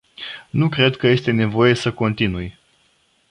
[0.49, 2.57] Nu cred că este nevoie să continui.